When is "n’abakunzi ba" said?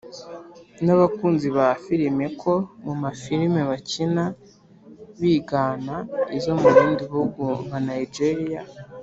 0.85-1.67